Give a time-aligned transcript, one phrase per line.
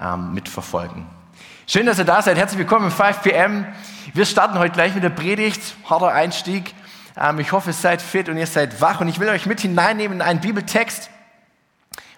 [0.00, 1.06] ähm, mitverfolgen.
[1.66, 2.36] Schön, dass ihr da seid.
[2.36, 3.66] Herzlich willkommen im 5 PM.
[4.12, 5.60] Wir starten heute gleich mit der Predigt.
[5.88, 6.74] Harter Einstieg.
[7.16, 9.00] Ähm, ich hoffe, ihr seid fit und ihr seid wach.
[9.00, 11.10] Und ich will euch mit hineinnehmen in einen Bibeltext.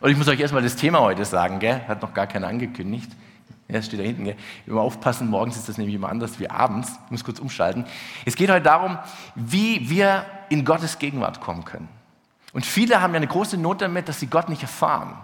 [0.00, 1.82] Und ich muss euch erstmal das Thema heute sagen, gell?
[1.86, 3.10] Hat noch gar keiner angekündigt.
[3.68, 4.24] Ja, steht da hinten.
[4.24, 4.36] Gell?
[4.66, 6.92] Immer aufpassen, morgens ist das nämlich immer anders wie abends.
[7.06, 7.84] Ich muss kurz umschalten.
[8.24, 8.98] Es geht heute darum,
[9.34, 11.88] wie wir in Gottes Gegenwart kommen können.
[12.52, 15.16] Und viele haben ja eine große Not damit, dass sie Gott nicht erfahren.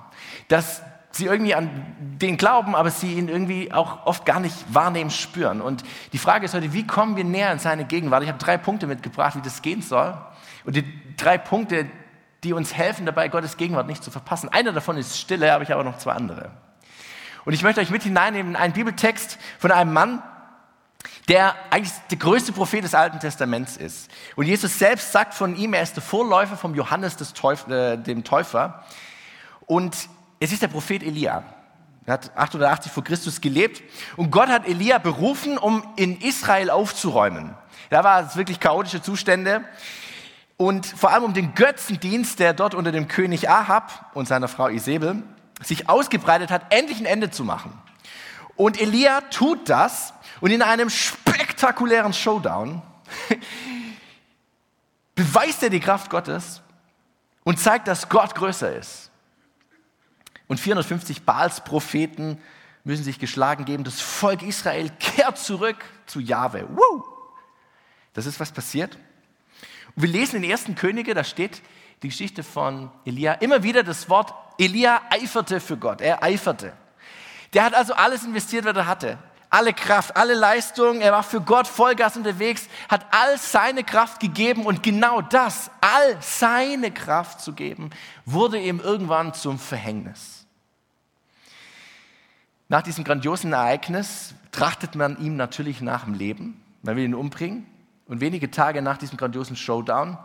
[0.49, 5.11] Dass sie irgendwie an den glauben, aber sie ihn irgendwie auch oft gar nicht wahrnehmen,
[5.11, 5.61] spüren.
[5.61, 8.23] Und die Frage ist heute, wie kommen wir näher in seine Gegenwart?
[8.23, 10.17] Ich habe drei Punkte mitgebracht, wie das gehen soll.
[10.65, 10.85] Und die
[11.17, 11.87] drei Punkte,
[12.45, 14.49] die uns helfen dabei, Gottes Gegenwart nicht zu verpassen.
[14.49, 16.51] Einer davon ist Stille, habe ich aber noch zwei andere.
[17.45, 20.23] Und ich möchte euch mit hineinnehmen in einen Bibeltext von einem Mann,
[21.29, 24.11] der eigentlich der größte Prophet des Alten Testaments ist.
[24.37, 27.97] Und Jesus selbst sagt von ihm, er ist der Vorläufer vom Johannes des Täuf, äh,
[27.97, 28.85] dem Täufer.
[29.67, 30.09] Und
[30.41, 31.43] es ist der Prophet Elia.
[32.07, 33.83] Er hat 880 vor Christus gelebt.
[34.17, 37.55] Und Gott hat Elia berufen, um in Israel aufzuräumen.
[37.91, 39.65] Da war es wirklich chaotische Zustände.
[40.57, 44.69] Und vor allem um den Götzendienst, der dort unter dem König Ahab und seiner Frau
[44.69, 45.23] Isabel
[45.63, 47.73] sich ausgebreitet hat, endlich ein Ende zu machen.
[48.57, 52.83] Und Elia tut das und in einem spektakulären Showdown
[55.15, 56.61] beweist er die Kraft Gottes
[57.45, 59.08] und zeigt, dass Gott größer ist.
[60.49, 62.41] Und 450 Baals Propheten
[62.85, 63.85] müssen sich geschlagen geben.
[63.85, 66.67] Das Volk Israel kehrt zurück zu Jahwe.
[66.71, 67.05] Woo!
[68.15, 68.97] Das ist, was passiert.
[69.95, 71.63] Und wir lesen in den ersten Könige, da steht
[72.03, 76.01] die Geschichte von Elia, immer wieder das Wort, Elia eiferte für Gott.
[76.01, 76.73] Er eiferte.
[77.53, 79.19] Der hat also alles investiert, was er hatte.
[79.51, 81.01] Alle Kraft, alle Leistung.
[81.01, 86.19] Er war für Gott Vollgas unterwegs, hat all seine Kraft gegeben und genau das, all
[86.21, 87.91] seine Kraft zu geben,
[88.27, 90.38] wurde ihm irgendwann zum Verhängnis.
[92.69, 96.63] Nach diesem grandiosen Ereignis trachtet man ihm natürlich nach dem Leben.
[96.83, 97.67] Man will ihn umbringen.
[98.07, 100.19] Und wenige Tage nach diesem grandiosen Showdown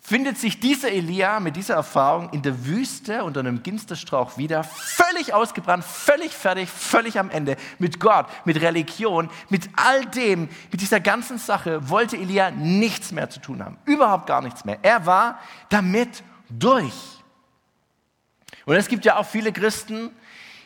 [0.00, 5.32] findet sich dieser Elia mit dieser Erfahrung in der Wüste unter einem Ginsterstrauch wieder, völlig
[5.32, 7.56] ausgebrannt, völlig fertig, völlig am Ende.
[7.78, 13.30] Mit Gott, mit Religion, mit all dem, mit dieser ganzen Sache wollte Elia nichts mehr
[13.30, 13.78] zu tun haben.
[13.86, 14.78] Überhaupt gar nichts mehr.
[14.82, 15.38] Er war
[15.70, 16.94] damit durch.
[18.66, 20.10] Und es gibt ja auch viele Christen,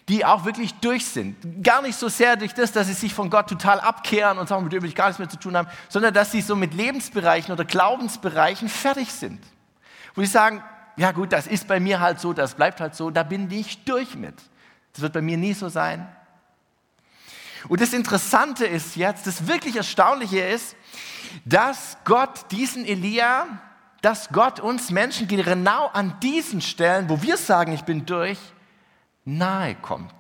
[0.08, 1.62] die auch wirklich durch sind.
[1.62, 4.64] Gar nicht so sehr durch das, dass sie sich von Gott total abkehren und sagen,
[4.64, 6.72] mit dem will ich gar nichts mehr zu tun haben, sondern dass sie so mit
[6.72, 9.40] Lebensbereichen oder Glaubensbereichen fertig sind.
[10.14, 10.62] Wo sie sagen,
[10.96, 13.84] ja gut, das ist bei mir halt so, das bleibt halt so, da bin ich
[13.84, 14.34] durch mit.
[14.94, 16.08] Das wird bei mir nie so sein.
[17.68, 20.74] Und das Interessante ist jetzt, das wirklich Erstaunliche ist,
[21.44, 23.46] dass Gott diesen Elia,
[24.00, 28.38] dass Gott uns Menschen genau an diesen Stellen, wo wir sagen, ich bin durch,
[29.28, 30.14] nahe kommt.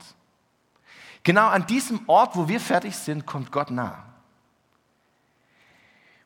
[1.22, 4.04] Genau an diesem Ort, wo wir fertig sind, kommt Gott nah.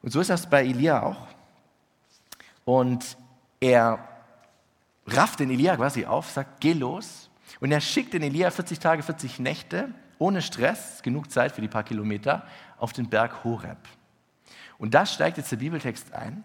[0.03, 1.28] Und so ist das bei Elia auch.
[2.65, 3.16] Und
[3.60, 4.09] er
[5.06, 7.31] rafft den Elia quasi auf, sagt, geh los.
[7.60, 11.69] Und er schickt den Elia 40 Tage, 40 Nächte, ohne Stress, genug Zeit für die
[11.69, 12.47] paar Kilometer,
[12.78, 13.78] auf den Berg Horeb.
[14.78, 16.44] Und da steigt jetzt der Bibeltext ein.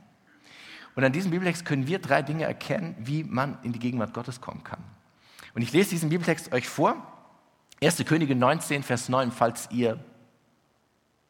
[0.96, 4.42] Und an diesem Bibeltext können wir drei Dinge erkennen, wie man in die Gegenwart Gottes
[4.42, 4.84] kommen kann.
[5.58, 6.96] Und ich lese diesen Bibeltext euch vor.
[7.82, 8.06] 1.
[8.06, 10.00] Könige 19, Vers 9, falls ihr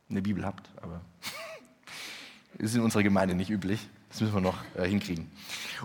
[0.10, 1.00] eine Bibel habt, aber
[2.58, 3.88] ist in unserer Gemeinde nicht üblich.
[4.10, 5.32] Das müssen wir noch äh, hinkriegen.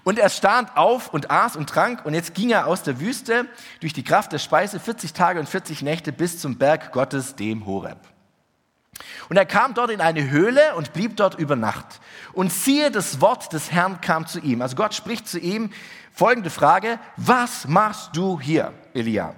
[0.02, 3.46] Und er stand auf und aß und trank und jetzt ging er aus der Wüste
[3.78, 7.64] durch die Kraft der Speise 40 Tage und 40 Nächte bis zum Berg Gottes, dem
[7.64, 8.00] Horeb.
[9.28, 12.00] Und er kam dort in eine Höhle und blieb dort über Nacht.
[12.32, 14.62] Und siehe, das Wort des Herrn kam zu ihm.
[14.62, 15.70] Also Gott spricht zu ihm,
[16.12, 19.34] folgende Frage, was machst du hier, Elia?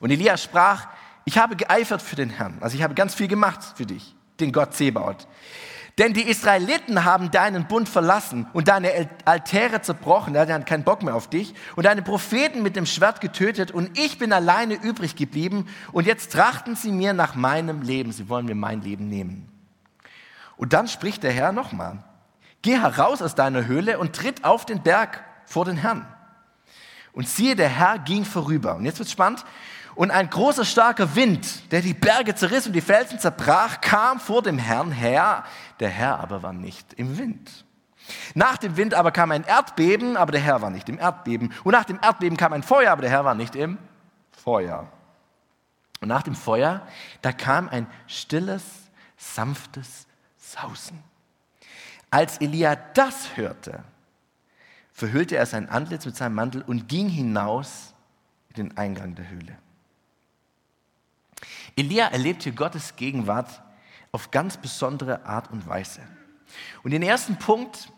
[0.00, 0.88] Und Elia sprach,
[1.24, 4.52] ich habe geeifert für den Herrn, also ich habe ganz viel gemacht für dich, den
[4.52, 5.26] Gott Zebaut.
[5.98, 11.04] Denn die Israeliten haben deinen Bund verlassen und deine Altäre zerbrochen, die hatten keinen Bock
[11.04, 15.14] mehr auf dich, und deine Propheten mit dem Schwert getötet, und ich bin alleine übrig
[15.14, 19.48] geblieben, und jetzt trachten sie mir nach meinem Leben, sie wollen mir mein Leben nehmen.
[20.56, 22.02] Und dann spricht der Herr nochmal,
[22.62, 26.06] geh heraus aus deiner Höhle und tritt auf den Berg vor den Herrn.
[27.12, 28.74] Und siehe, der Herr ging vorüber.
[28.74, 29.44] Und jetzt wird spannend.
[29.94, 34.42] Und ein großer, starker Wind, der die Berge zerriss und die Felsen zerbrach, kam vor
[34.42, 35.44] dem Herrn her.
[35.80, 37.64] Der Herr aber war nicht im Wind.
[38.34, 41.52] Nach dem Wind aber kam ein Erdbeben, aber der Herr war nicht im Erdbeben.
[41.64, 43.78] Und nach dem Erdbeben kam ein Feuer, aber der Herr war nicht im
[44.30, 44.90] Feuer.
[46.00, 46.86] Und nach dem Feuer,
[47.22, 48.62] da kam ein stilles,
[49.16, 50.06] sanftes
[50.36, 51.02] Sausen.
[52.10, 53.82] Als Elia das hörte,
[54.92, 57.94] verhüllte er sein Antlitz mit seinem Mantel und ging hinaus
[58.50, 59.58] in den Eingang der Höhle.
[61.76, 63.62] Elia erlebt hier Gottes Gegenwart
[64.14, 66.00] auf ganz besondere Art und Weise.
[66.84, 67.88] Und den ersten Punkt,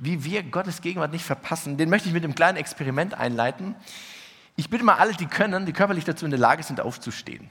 [0.00, 3.76] wie wir Gottes Gegenwart nicht verpassen, den möchte ich mit einem kleinen Experiment einleiten.
[4.56, 7.48] Ich bitte mal alle, die können, die körperlich dazu in der Lage sind, aufzustehen.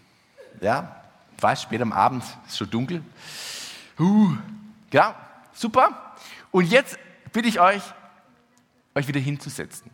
[0.59, 1.03] Ja,
[1.39, 3.01] weiß, spät am Abend, ist schon dunkel.
[3.97, 4.35] Uh,
[4.91, 5.15] ja,
[5.53, 6.17] super.
[6.51, 6.99] Und jetzt
[7.31, 7.81] bitte ich euch,
[8.93, 9.89] euch wieder hinzusetzen.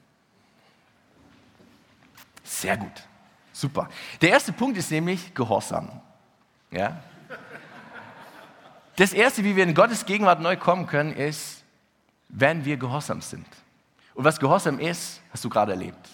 [2.44, 3.04] Sehr gut.
[3.54, 3.90] Super.
[4.22, 6.02] Der erste Punkt ist nämlich Gehorsam.
[6.72, 7.04] Ja?
[9.00, 11.64] Das erste, wie wir in Gottes Gegenwart neu kommen können, ist,
[12.28, 13.48] wenn wir gehorsam sind.
[14.14, 16.10] Und was Gehorsam ist, hast du gerade erlebt.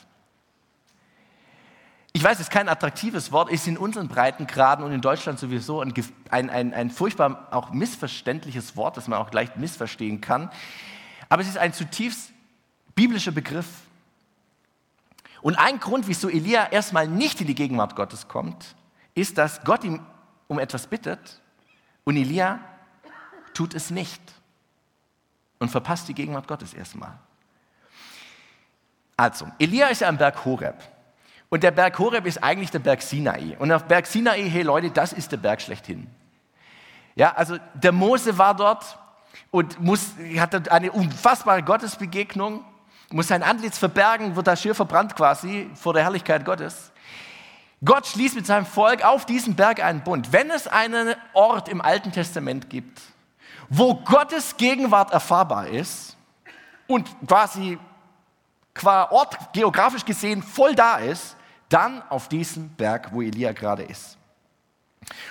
[2.14, 5.82] Ich weiß, es ist kein attraktives Wort, ist in unseren Breitengraden und in Deutschland sowieso
[5.82, 5.96] ein,
[6.30, 10.52] ein, ein, ein furchtbar auch missverständliches Wort, das man auch gleich missverstehen kann.
[11.28, 12.34] Aber es ist ein zutiefst
[12.94, 13.66] biblischer Begriff.
[15.42, 18.76] Und ein Grund, wieso Elia erstmal nicht in die Gegenwart Gottes kommt,
[19.16, 20.06] ist, dass Gott ihm
[20.48, 21.42] um etwas bittet
[22.04, 22.60] und Elia
[23.56, 24.22] tut es nicht
[25.60, 27.18] und verpasst die Gegenwart Gottes erstmal.
[29.18, 30.76] Also, Elia ist ja am Berg Horeb.
[31.50, 33.56] Und der Berg Horeb ist eigentlich der Berg Sinai.
[33.58, 36.08] Und auf Berg Sinai, hey Leute, das ist der Berg schlechthin.
[37.16, 39.00] Ja, also der Mose war dort
[39.52, 42.64] und muss, hatte eine unfassbare Gottesbegegnung
[43.12, 46.92] muss sein Antlitz verbergen, wird da schier verbrannt quasi vor der Herrlichkeit Gottes.
[47.84, 50.32] Gott schließt mit seinem Volk auf diesem Berg einen Bund.
[50.34, 53.02] Wenn es einen Ort im Alten Testament gibt,
[53.70, 56.16] wo Gottes Gegenwart erfahrbar ist
[56.88, 57.78] und quasi
[58.74, 61.36] qua Ort geografisch gesehen voll da ist,
[61.70, 64.18] dann auf diesem Berg, wo Elia gerade ist.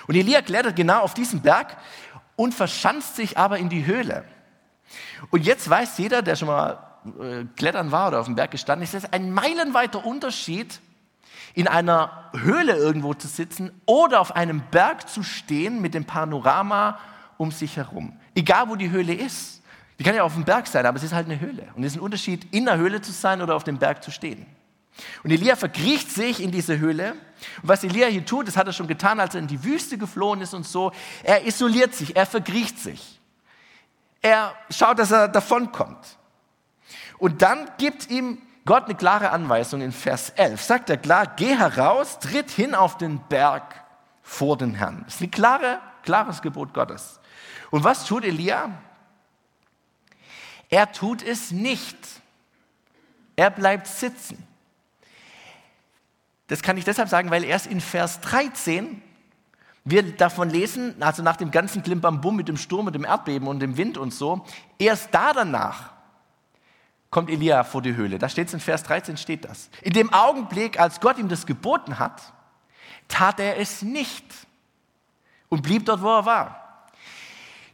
[0.06, 1.76] Und Elia klettert genau auf diesen Berg
[2.36, 4.24] und verschanzt sich aber in die Höhle.
[5.30, 6.78] Und jetzt weiß jeder, der schon mal
[7.20, 10.80] äh, klettern war oder auf dem Berg gestanden ist, ist ein meilenweiter Unterschied,
[11.54, 16.98] in einer Höhle irgendwo zu sitzen oder auf einem Berg zu stehen mit dem Panorama
[17.36, 18.18] um sich herum.
[18.34, 19.62] Egal wo die Höhle ist.
[19.98, 21.68] Die kann ja auf dem Berg sein, aber es ist halt eine Höhle.
[21.76, 24.10] Und es ist ein Unterschied, in der Höhle zu sein oder auf dem Berg zu
[24.10, 24.44] stehen.
[25.22, 27.12] Und Elia verkriecht sich in diese Höhle.
[27.62, 29.98] Und was Elia hier tut, das hat er schon getan, als er in die Wüste
[29.98, 30.92] geflohen ist und so.
[31.22, 33.20] Er isoliert sich, er verkriecht sich.
[34.20, 36.18] Er schaut, dass er davonkommt.
[37.18, 40.62] Und dann gibt ihm Gott eine klare Anweisung in Vers 11.
[40.62, 43.84] Sagt er klar, geh heraus, tritt hin auf den Berg
[44.22, 45.02] vor den Herrn.
[45.04, 47.20] Das ist ein klare, klares Gebot Gottes.
[47.74, 48.70] Und was tut Elia?
[50.68, 51.96] Er tut es nicht.
[53.34, 54.46] Er bleibt sitzen.
[56.46, 59.02] Das kann ich deshalb sagen, weil erst in Vers 13
[59.82, 63.58] wir davon lesen, also nach dem ganzen Klimbambum mit dem Sturm und dem Erdbeben und
[63.58, 64.46] dem Wind und so,
[64.78, 65.94] erst da danach
[67.10, 68.20] kommt Elia vor die Höhle.
[68.20, 69.68] Da steht es in Vers 13, steht das.
[69.82, 72.22] In dem Augenblick, als Gott ihm das geboten hat,
[73.08, 74.24] tat er es nicht
[75.48, 76.63] und blieb dort, wo er war.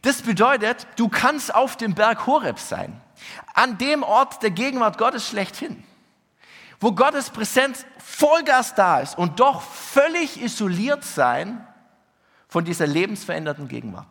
[0.03, 3.01] Das bedeutet, du kannst auf dem Berg Horeb sein,
[3.55, 5.83] an dem Ort der Gegenwart Gottes schlechthin,
[6.81, 11.67] wo Gottes Präsenz Vollgas da ist und doch völlig isoliert sein
[12.49, 14.09] von dieser lebensveränderten Gegenwart.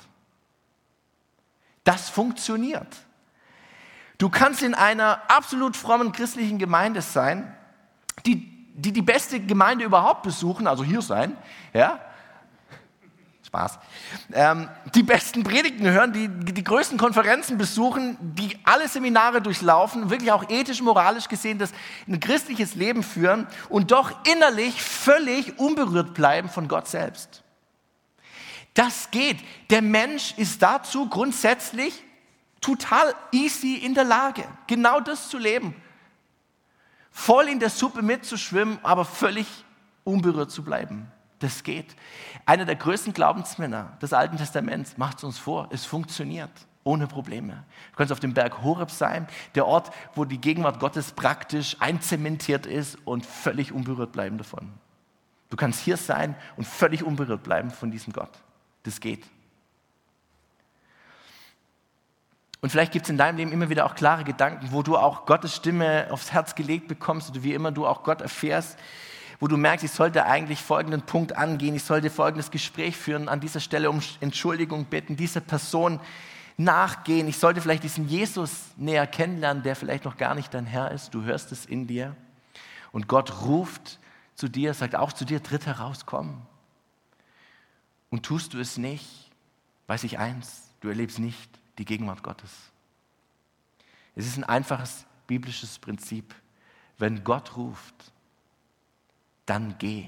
[1.83, 2.95] Das funktioniert.
[4.17, 7.55] Du kannst in einer absolut frommen christlichen Gemeinde sein,
[8.25, 11.35] die die, die beste Gemeinde überhaupt besuchen, also hier sein,
[11.73, 11.99] ja,
[13.49, 13.79] Spaß,
[14.33, 20.31] ähm, die besten Predigten hören, die, die größten Konferenzen besuchen, die alle Seminare durchlaufen, wirklich
[20.31, 21.71] auch ethisch, moralisch gesehen das
[22.07, 27.41] ein christliches Leben führen und doch innerlich völlig unberührt bleiben von Gott selbst.
[28.75, 29.37] Das geht.
[29.71, 32.03] Der Mensch ist dazu grundsätzlich
[32.61, 35.73] total easy in der Lage, genau das zu leben.
[37.09, 39.47] Voll in der Suppe mitzuschwimmen, aber völlig
[40.03, 41.11] unberührt zu bleiben.
[41.39, 41.95] Das geht.
[42.45, 45.69] Einer der größten Glaubensmänner des Alten Testaments macht es uns vor.
[45.71, 46.51] Es funktioniert
[46.83, 47.63] ohne Probleme.
[47.91, 52.65] Du kannst auf dem Berg Horeb sein, der Ort, wo die Gegenwart Gottes praktisch einzementiert
[52.65, 54.73] ist und völlig unberührt bleiben davon.
[55.49, 58.31] Du kannst hier sein und völlig unberührt bleiben von diesem Gott.
[58.83, 59.25] Das geht.
[62.61, 65.25] Und vielleicht gibt es in deinem Leben immer wieder auch klare Gedanken, wo du auch
[65.25, 68.77] Gottes Stimme aufs Herz gelegt bekommst oder wie immer du auch Gott erfährst,
[69.39, 73.39] wo du merkst, ich sollte eigentlich folgenden Punkt angehen, ich sollte folgendes Gespräch führen, an
[73.39, 75.99] dieser Stelle um Entschuldigung bitten, dieser Person
[76.57, 80.91] nachgehen, ich sollte vielleicht diesen Jesus näher kennenlernen, der vielleicht noch gar nicht dein Herr
[80.91, 82.15] ist, du hörst es in dir
[82.91, 83.99] und Gott ruft
[84.35, 86.41] zu dir, sagt auch zu dir, tritt heraus, komm.
[88.09, 89.29] Und tust du es nicht,
[89.87, 92.51] weiß ich eins, du erlebst nicht die Gegenwart Gottes.
[94.15, 96.33] Es ist ein einfaches biblisches Prinzip.
[96.97, 98.11] Wenn Gott ruft,
[99.49, 100.07] dann geh.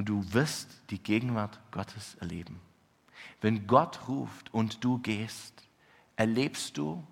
[0.00, 2.58] und du wirst die Gegenwart Gottes erleben.
[3.42, 5.62] Wenn Gott ruft und du gehst,
[6.16, 7.06] erlebst du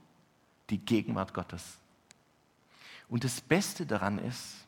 [0.71, 1.76] die Gegenwart Gottes.
[3.11, 4.67] Und das Beste daran ist,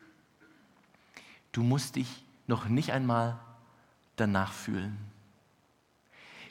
[1.52, 3.38] du musst dich noch nicht einmal
[4.16, 4.98] danach fühlen.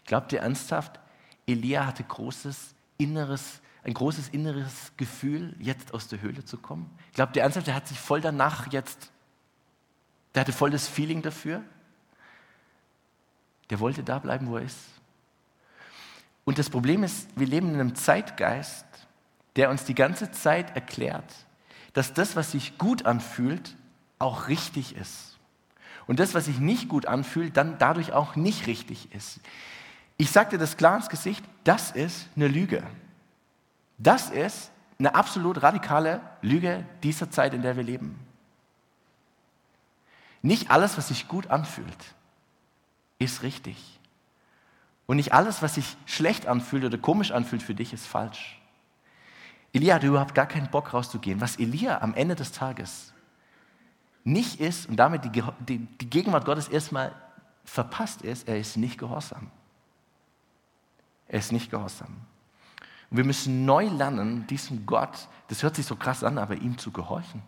[0.05, 1.00] Glaubt ihr ernsthaft,
[1.45, 6.89] Elia hatte großes inneres, ein großes inneres Gefühl, jetzt aus der Höhle zu kommen?
[7.13, 9.12] Glaubt ihr ernsthaft, er hat sich voll danach jetzt,
[10.33, 11.63] der hatte voll das Feeling dafür?
[13.69, 14.79] Der wollte da bleiben, wo er ist.
[16.45, 18.86] Und das Problem ist, wir leben in einem Zeitgeist,
[19.55, 21.31] der uns die ganze Zeit erklärt,
[21.93, 23.75] dass das, was sich gut anfühlt,
[24.17, 25.38] auch richtig ist.
[26.07, 29.39] Und das, was sich nicht gut anfühlt, dann dadurch auch nicht richtig ist.
[30.17, 32.83] Ich sagte das klar ins Gesicht, das ist eine Lüge.
[33.99, 38.19] Das ist eine absolut radikale Lüge dieser Zeit, in der wir leben.
[40.41, 42.15] Nicht alles, was sich gut anfühlt,
[43.19, 43.99] ist richtig.
[45.05, 48.61] Und nicht alles, was sich schlecht anfühlt oder komisch anfühlt für dich, ist falsch.
[49.73, 51.41] Elia hatte überhaupt gar keinen Bock rauszugehen.
[51.41, 53.13] Was Elia am Ende des Tages
[54.23, 57.13] nicht ist und damit die, die, die Gegenwart Gottes erstmal
[57.65, 59.51] verpasst ist, er ist nicht gehorsam.
[61.27, 62.15] Er ist nicht gehorsam.
[63.09, 66.77] Und wir müssen neu lernen, diesem Gott, das hört sich so krass an, aber ihm
[66.77, 67.41] zu gehorchen.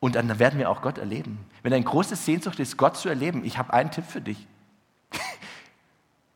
[0.00, 1.44] Und dann werden wir auch Gott erleben.
[1.62, 4.46] Wenn ein großes Sehnsucht ist, Gott zu erleben, ich habe einen Tipp für dich.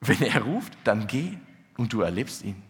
[0.00, 1.38] Wenn er ruft, dann geh
[1.78, 2.62] und du erlebst ihn.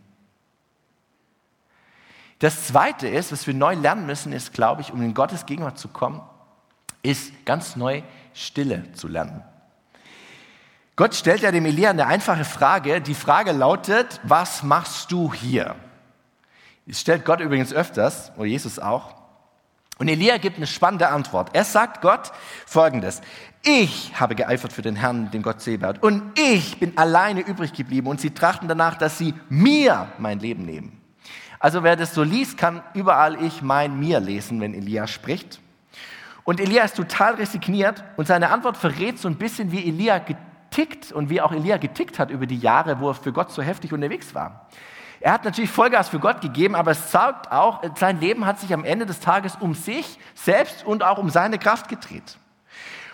[2.39, 5.79] Das Zweite ist, was wir neu lernen müssen, ist, glaube ich, um in Gottes Gegenwart
[5.79, 6.21] zu kommen,
[7.03, 9.43] ist ganz neu Stille zu lernen.
[10.97, 13.01] Gott stellt ja dem Elia eine einfache Frage.
[13.01, 15.75] Die Frage lautet, was machst du hier?
[16.87, 19.15] Das stellt Gott übrigens öfters, oder Jesus auch.
[19.99, 21.51] Und Elia gibt eine spannende Antwort.
[21.53, 22.31] Er sagt Gott
[22.67, 23.23] folgendes.
[23.63, 26.01] Ich habe geeifert für den Herrn, den Gott Sebaot.
[26.01, 28.07] Und ich bin alleine übrig geblieben.
[28.07, 31.01] Und sie trachten danach, dass sie mir mein Leben nehmen.
[31.59, 35.61] Also wer das so liest, kann überall ich mein mir lesen, wenn Elia spricht.
[36.45, 40.21] Und Elia ist total resigniert und seine Antwort verrät so ein bisschen, wie Elia
[40.75, 43.63] getickt und wie auch Elia getickt hat über die Jahre, wo er für Gott so
[43.63, 44.67] heftig unterwegs war.
[45.21, 48.75] Er hat natürlich Vollgas für Gott gegeben, aber es zeigt auch, sein Leben hat sich
[48.75, 52.39] am Ende des Tages um sich selbst und auch um seine Kraft gedreht.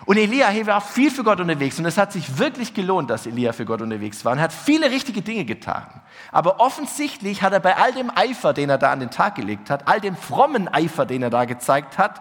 [0.05, 3.27] Und Elia hier war viel für Gott unterwegs und es hat sich wirklich gelohnt, dass
[3.27, 5.85] Elia für Gott unterwegs war und hat viele richtige Dinge getan.
[6.31, 9.69] Aber offensichtlich hat er bei all dem Eifer, den er da an den Tag gelegt
[9.69, 12.19] hat, all dem frommen Eifer, den er da gezeigt hat,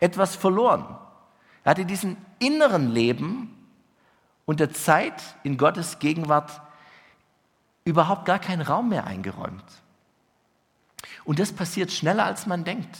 [0.00, 0.84] etwas verloren.
[1.64, 3.53] Er hatte diesen inneren Leben
[4.46, 6.60] und der Zeit in Gottes Gegenwart
[7.84, 9.64] überhaupt gar keinen Raum mehr eingeräumt.
[11.24, 12.96] Und das passiert schneller, als man denkt.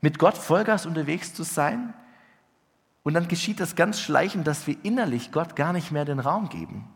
[0.00, 1.94] Mit Gott Vollgas unterwegs zu sein
[3.02, 6.48] und dann geschieht das ganz schleichend, dass wir innerlich Gott gar nicht mehr den Raum
[6.48, 6.88] geben.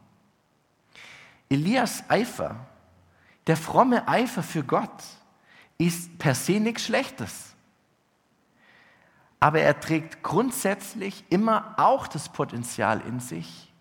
[1.48, 2.66] Elias Eifer,
[3.46, 5.02] der fromme Eifer für Gott,
[5.78, 7.51] ist per se nichts Schlechtes
[9.42, 13.72] aber er trägt grundsätzlich immer auch das Potenzial in sich,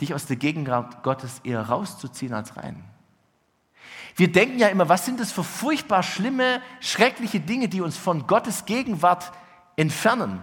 [0.00, 2.82] dich aus der Gegenwart Gottes eher rauszuziehen als rein.
[4.16, 8.26] Wir denken ja immer, was sind das für furchtbar schlimme, schreckliche Dinge, die uns von
[8.26, 9.30] Gottes Gegenwart
[9.76, 10.42] entfernen?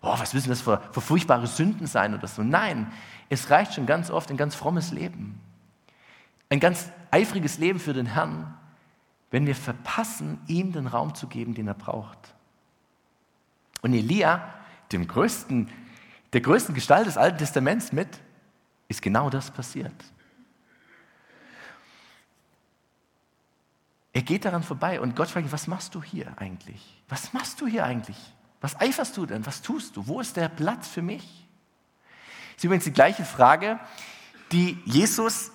[0.00, 2.42] Oh, was müssen das für, für furchtbare Sünden sein oder so?
[2.42, 2.92] Nein,
[3.28, 5.40] es reicht schon ganz oft ein ganz frommes Leben.
[6.50, 8.52] Ein ganz eifriges Leben für den Herrn,
[9.30, 12.34] wenn wir verpassen, ihm den Raum zu geben, den er braucht.
[13.82, 14.54] Und Elia,
[14.92, 15.70] dem größten,
[16.32, 18.08] der größten Gestalt des Alten Testaments mit,
[18.88, 19.92] ist genau das passiert.
[24.12, 27.02] Er geht daran vorbei und Gott fragt ihn, was machst du hier eigentlich?
[27.08, 28.16] Was machst du hier eigentlich?
[28.60, 29.46] Was eiferst du denn?
[29.46, 30.06] Was tust du?
[30.06, 31.46] Wo ist der Platz für mich?
[32.48, 33.78] Das ist übrigens die gleiche Frage,
[34.50, 35.52] die Jesus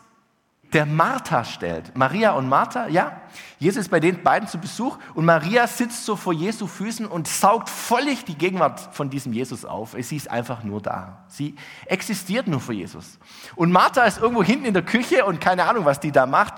[0.74, 1.96] der Martha stellt.
[1.96, 3.22] Maria und Martha, ja.
[3.60, 7.28] Jesus ist bei den beiden zu Besuch und Maria sitzt so vor Jesu Füßen und
[7.28, 9.96] saugt völlig die Gegenwart von diesem Jesus auf.
[10.00, 11.24] Sie ist einfach nur da.
[11.28, 13.20] Sie existiert nur vor Jesus.
[13.56, 16.56] Und Martha ist irgendwo hinten in der Küche und keine Ahnung, was die da macht.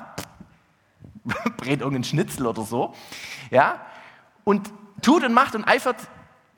[1.58, 2.94] Brät irgendeinen Schnitzel oder so.
[3.52, 3.82] Ja.
[4.44, 5.98] Und tut und macht und eifert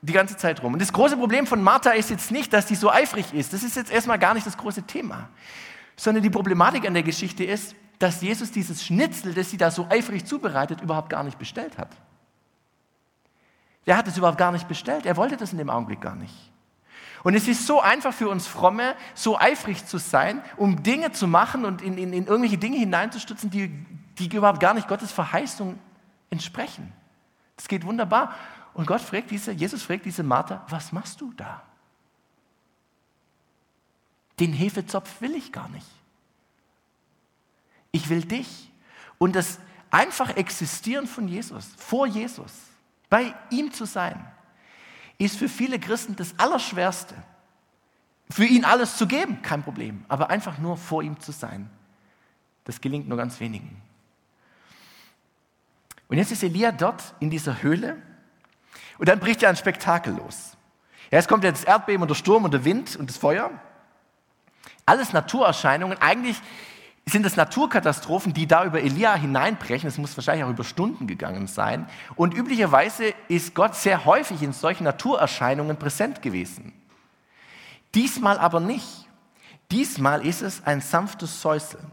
[0.00, 0.74] die ganze Zeit rum.
[0.74, 3.52] Und das große Problem von Martha ist jetzt nicht, dass sie so eifrig ist.
[3.52, 5.28] Das ist jetzt erstmal gar nicht das große Thema
[5.98, 9.86] sondern die Problematik an der Geschichte ist, dass Jesus dieses Schnitzel, das sie da so
[9.90, 11.90] eifrig zubereitet, überhaupt gar nicht bestellt hat.
[13.84, 15.04] Der hat es überhaupt gar nicht bestellt.
[15.06, 16.52] Er wollte das in dem Augenblick gar nicht.
[17.24, 21.26] Und es ist so einfach für uns Fromme, so eifrig zu sein, um Dinge zu
[21.26, 23.68] machen und in, in, in irgendwelche Dinge hineinzustützen, die,
[24.18, 25.80] die überhaupt gar nicht Gottes Verheißung
[26.30, 26.92] entsprechen.
[27.56, 28.34] Das geht wunderbar.
[28.72, 31.62] Und Gott fragt diese, Jesus fragt diese Martha, was machst du da?
[34.40, 35.86] Den Hefezopf will ich gar nicht.
[37.90, 38.70] Ich will dich.
[39.18, 39.58] Und das
[39.90, 42.52] einfach Existieren von Jesus, vor Jesus,
[43.08, 44.24] bei ihm zu sein,
[45.18, 47.14] ist für viele Christen das Allerschwerste.
[48.30, 51.70] Für ihn alles zu geben, kein Problem, aber einfach nur vor ihm zu sein.
[52.64, 53.80] Das gelingt nur ganz wenigen.
[56.08, 58.00] Und jetzt ist Elia dort in dieser Höhle
[58.98, 60.56] und dann bricht ja ein Spektakel los.
[61.10, 63.50] Ja, es kommt jetzt das Erdbeben und der Sturm und der Wind und das Feuer.
[64.88, 65.98] Alles Naturerscheinungen.
[66.00, 66.40] Eigentlich
[67.04, 69.86] sind es Naturkatastrophen, die da über Elia hineinbrechen.
[69.86, 71.86] Es muss wahrscheinlich auch über Stunden gegangen sein.
[72.16, 76.72] Und üblicherweise ist Gott sehr häufig in solchen Naturerscheinungen präsent gewesen.
[77.94, 79.06] Diesmal aber nicht.
[79.70, 81.92] Diesmal ist es ein sanftes Säuseln.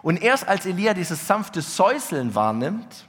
[0.00, 3.08] Und erst als Elia dieses sanfte Säuseln wahrnimmt,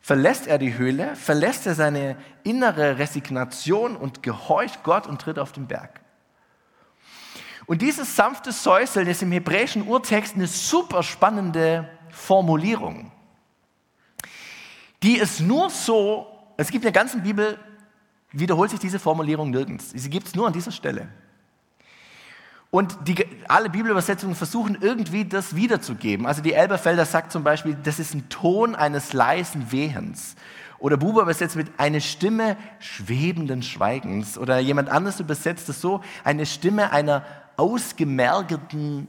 [0.00, 5.52] verlässt er die Höhle, verlässt er seine innere Resignation und gehorcht Gott und tritt auf
[5.52, 6.01] den Berg.
[7.66, 13.10] Und dieses sanfte Säuseln ist im hebräischen Urtext eine super spannende Formulierung,
[15.02, 16.26] die es nur so,
[16.56, 17.58] es gibt in der ganzen Bibel,
[18.30, 19.90] wiederholt sich diese Formulierung nirgends.
[19.90, 21.08] Sie gibt es nur an dieser Stelle.
[22.70, 26.26] Und die, alle Bibelübersetzungen versuchen irgendwie das wiederzugeben.
[26.26, 30.36] Also die Elberfelder sagt zum Beispiel, das ist ein Ton eines leisen Wehens.
[30.78, 34.38] Oder Buber übersetzt mit eine Stimme schwebenden Schweigens.
[34.38, 37.26] Oder jemand anderes übersetzt es so, eine Stimme einer
[37.62, 39.06] ausgemergelten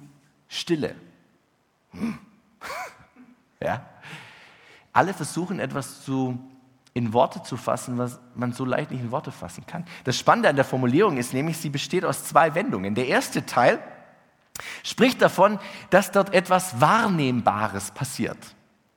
[0.47, 0.95] Stille.
[1.91, 2.19] Hm.
[3.59, 3.85] Ja?
[4.91, 6.37] Alle versuchen etwas zu,
[6.93, 9.85] in Worte zu fassen, was man so leicht nicht in Worte fassen kann.
[10.03, 12.93] Das Spannende an der Formulierung ist nämlich, sie besteht aus zwei Wendungen.
[12.93, 13.79] Der erste Teil
[14.83, 15.59] spricht davon,
[15.91, 18.37] dass dort etwas Wahrnehmbares passiert.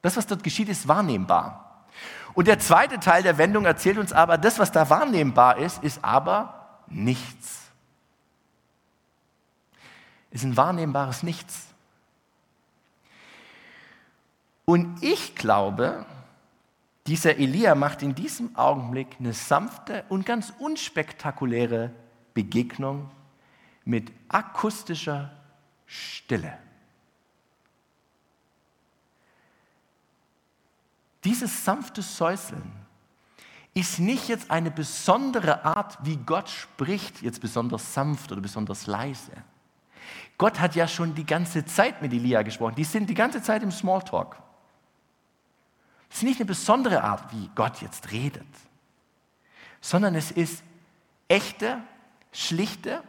[0.02, 1.84] Das, was dort geschieht, ist wahrnehmbar.
[2.34, 6.04] Und der zweite Teil der Wendung erzählt uns aber, das, was da wahrnehmbar ist, ist
[6.04, 7.65] aber nichts
[10.36, 11.68] ist ein wahrnehmbares Nichts.
[14.66, 16.04] Und ich glaube,
[17.06, 21.90] dieser Elia macht in diesem Augenblick eine sanfte und ganz unspektakuläre
[22.34, 23.10] Begegnung
[23.86, 25.30] mit akustischer
[25.86, 26.58] Stille.
[31.24, 32.72] Dieses sanfte Säuseln
[33.72, 39.32] ist nicht jetzt eine besondere Art, wie Gott spricht, jetzt besonders sanft oder besonders leise
[40.38, 42.74] Gott hat ja schon die ganze Zeit mit Elia gesprochen.
[42.74, 44.36] Die sind die ganze Zeit im Smalltalk.
[46.10, 48.46] Es ist nicht eine besondere Art, wie Gott jetzt redet,
[49.80, 50.62] sondern es ist
[51.28, 51.82] echte,
[52.32, 53.02] schlichte,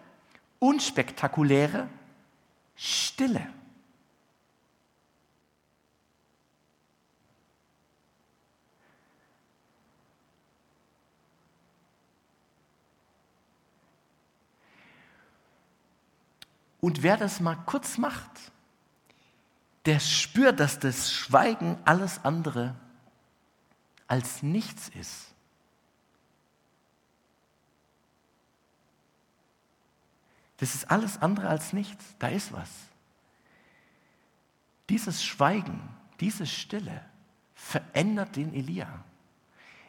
[0.60, 1.88] unspektakuläre
[2.76, 3.48] Stille.
[16.88, 18.32] Und wer das mal kurz macht,
[19.86, 22.76] der spürt, dass das Schweigen alles andere
[24.08, 25.36] als nichts ist.
[30.56, 32.06] Das ist alles andere als nichts.
[32.20, 32.70] Da ist was.
[34.88, 35.90] Dieses Schweigen,
[36.22, 37.04] diese Stille
[37.54, 39.04] verändert den Elia.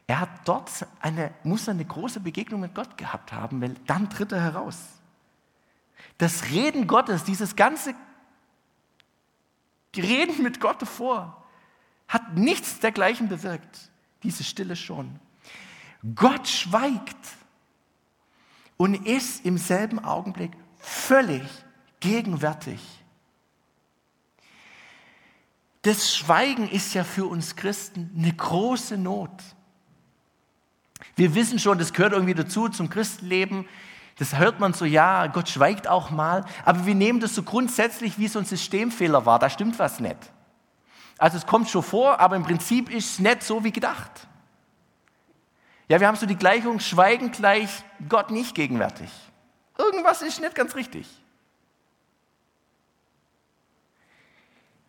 [0.08, 4.32] Er hat dort eine, muss eine große Begegnung mit Gott gehabt haben, weil dann tritt
[4.32, 4.97] er heraus.
[6.18, 7.94] Das Reden Gottes, dieses ganze
[9.96, 11.44] Reden mit Gott vor,
[12.06, 13.90] hat nichts dergleichen bewirkt.
[14.22, 15.18] Diese Stille schon.
[16.14, 17.16] Gott schweigt
[18.76, 21.42] und ist im selben Augenblick völlig
[22.00, 22.80] gegenwärtig.
[25.82, 29.30] Das Schweigen ist ja für uns Christen eine große Not.
[31.16, 33.68] Wir wissen schon, das gehört irgendwie dazu zum Christenleben.
[34.18, 38.18] Das hört man so, ja, Gott schweigt auch mal, aber wir nehmen das so grundsätzlich,
[38.18, 39.38] wie so ein Systemfehler war.
[39.38, 40.18] Da stimmt was nicht.
[41.18, 44.26] Also es kommt schon vor, aber im Prinzip ist es nicht so wie gedacht.
[45.88, 47.70] Ja, wir haben so die Gleichung, Schweigen gleich
[48.08, 49.08] Gott nicht gegenwärtig.
[49.78, 51.08] Irgendwas ist nicht ganz richtig.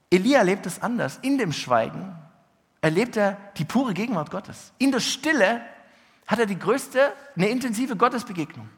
[0.09, 1.19] Elia erlebt es anders.
[1.21, 2.15] In dem Schweigen
[2.81, 4.73] erlebt er die pure Gegenwart Gottes.
[4.79, 5.61] In der Stille
[6.25, 8.69] hat er die größte, eine intensive Gottesbegegnung.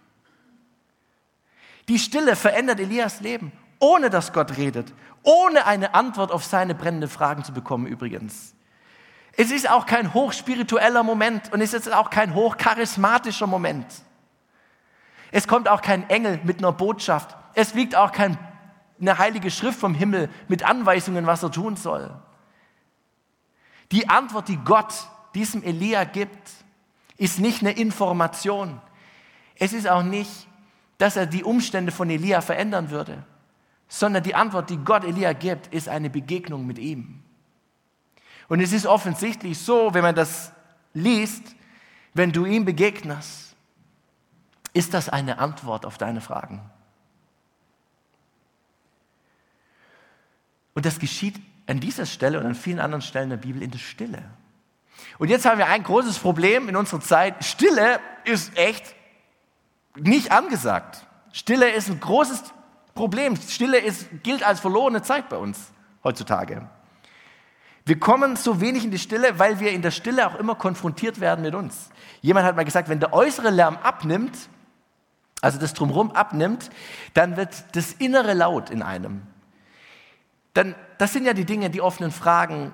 [1.87, 7.07] Die Stille verändert Elias Leben, ohne dass Gott redet, ohne eine Antwort auf seine brennende
[7.07, 8.55] Fragen zu bekommen übrigens.
[9.37, 13.87] Es ist auch kein hochspiritueller Moment und es ist auch kein hochcharismatischer Moment.
[15.31, 17.35] Es kommt auch kein Engel mit einer Botschaft.
[17.53, 18.37] Es liegt auch keine
[19.01, 22.11] heilige Schrift vom Himmel mit Anweisungen, was er tun soll.
[23.91, 24.93] Die Antwort, die Gott
[25.33, 26.51] diesem Elia gibt,
[27.17, 28.81] ist nicht eine Information.
[29.55, 30.47] Es ist auch nicht,
[31.01, 33.23] dass er die Umstände von Elia verändern würde,
[33.87, 37.23] sondern die Antwort, die Gott Elia gibt, ist eine Begegnung mit ihm.
[38.47, 40.51] Und es ist offensichtlich so, wenn man das
[40.93, 41.55] liest,
[42.13, 43.55] wenn du ihm begegnest,
[44.73, 46.61] ist das eine Antwort auf deine Fragen.
[50.75, 53.79] Und das geschieht an dieser Stelle und an vielen anderen Stellen der Bibel in der
[53.79, 54.21] Stille.
[55.17, 57.43] Und jetzt haben wir ein großes Problem in unserer Zeit.
[57.43, 58.95] Stille ist echt
[59.95, 61.05] nicht angesagt.
[61.31, 62.43] Stille ist ein großes
[62.93, 63.35] Problem.
[63.35, 65.71] Stille ist, gilt als verlorene Zeit bei uns
[66.03, 66.67] heutzutage.
[67.85, 71.19] Wir kommen so wenig in die Stille, weil wir in der Stille auch immer konfrontiert
[71.19, 71.89] werden mit uns.
[72.21, 74.37] Jemand hat mal gesagt, wenn der äußere Lärm abnimmt,
[75.41, 76.69] also das Drumherum abnimmt,
[77.15, 79.23] dann wird das Innere laut in einem.
[80.53, 82.73] Dann, das sind ja die Dinge, die offenen Fragen,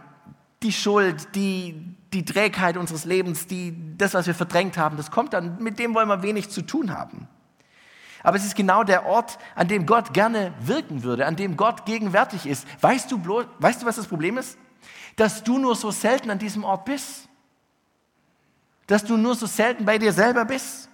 [0.63, 5.33] die Schuld, die, die Trägheit unseres Lebens, die, das, was wir verdrängt haben, das kommt
[5.33, 7.27] dann, mit dem wollen wir wenig zu tun haben.
[8.23, 11.85] Aber es ist genau der Ort, an dem Gott gerne wirken würde, an dem Gott
[11.85, 12.67] gegenwärtig ist.
[12.81, 14.57] Weißt du, bloß, weißt du, was das Problem ist?
[15.15, 17.29] Dass du nur so selten an diesem Ort bist.
[18.87, 20.89] Dass du nur so selten bei dir selber bist.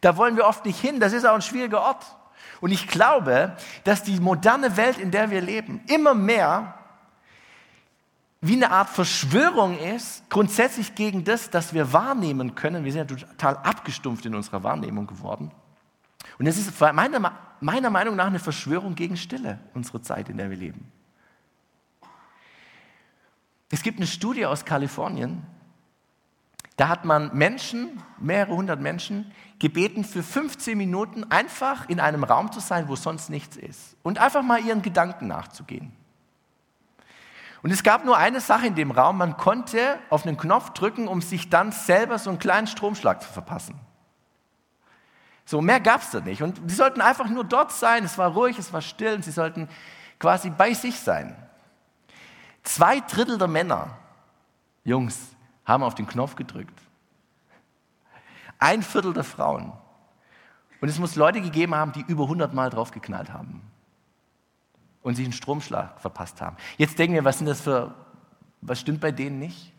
[0.00, 1.00] Da wollen wir oft nicht hin.
[1.00, 2.06] Das ist auch ein schwieriger Ort.
[2.60, 6.79] Und ich glaube, dass die moderne Welt, in der wir leben, immer mehr
[8.40, 12.84] wie eine Art Verschwörung ist, grundsätzlich gegen das, das wir wahrnehmen können.
[12.84, 15.50] Wir sind ja total abgestumpft in unserer Wahrnehmung geworden.
[16.38, 20.48] Und es ist meiner, meiner Meinung nach eine Verschwörung gegen Stille, unsere Zeit, in der
[20.48, 20.90] wir leben.
[23.70, 25.42] Es gibt eine Studie aus Kalifornien,
[26.76, 32.50] da hat man Menschen, mehrere hundert Menschen, gebeten, für 15 Minuten einfach in einem Raum
[32.52, 33.96] zu sein, wo sonst nichts ist.
[34.02, 35.92] Und einfach mal ihren Gedanken nachzugehen.
[37.62, 41.08] Und es gab nur eine Sache in dem Raum, man konnte auf einen Knopf drücken,
[41.08, 43.78] um sich dann selber so einen kleinen Stromschlag zu verpassen.
[45.44, 46.42] So, mehr gab es da nicht.
[46.42, 49.32] Und sie sollten einfach nur dort sein, es war ruhig, es war still und sie
[49.32, 49.68] sollten
[50.18, 51.36] quasi bei sich sein.
[52.62, 53.98] Zwei Drittel der Männer,
[54.84, 55.18] Jungs,
[55.64, 56.78] haben auf den Knopf gedrückt.
[58.58, 59.72] Ein Viertel der Frauen.
[60.80, 63.70] Und es muss Leute gegeben haben, die über 100 Mal draufgeknallt haben
[65.02, 66.56] und sich einen Stromschlag verpasst haben.
[66.76, 67.94] Jetzt denken wir, was sind das für,
[68.60, 69.72] was stimmt bei denen nicht?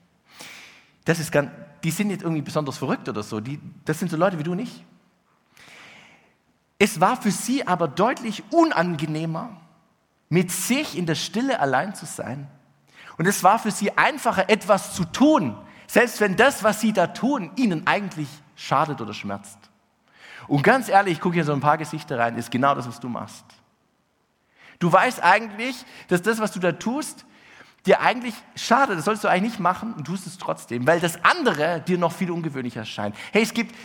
[1.06, 1.52] Das ist ganz,
[1.84, 3.40] die sind nicht irgendwie besonders verrückt oder so.
[3.40, 4.84] Die, das sind so Leute wie du nicht.
[6.78, 9.58] Es war für sie aber deutlich unangenehmer,
[10.30, 12.48] mit sich in der Stille allein zu sein.
[13.18, 15.56] Und es war für sie einfacher, etwas zu tun,
[15.86, 19.60] selbst wenn das, was sie da tun, ihnen eigentlich schadet oder schmerzt.
[20.48, 23.00] Und ganz ehrlich, ich gucke hier so ein paar Gesichter rein, ist genau das, was
[23.00, 23.46] du machst.
[24.82, 27.26] Du weißt eigentlich, dass das, was du da tust,
[27.86, 28.98] dir eigentlich schadet.
[28.98, 32.12] Das sollst du eigentlich nicht machen und tust es trotzdem, weil das andere dir noch
[32.12, 33.15] viel ungewöhnlicher erscheint.
[33.32, 33.76] Hey, es gibt,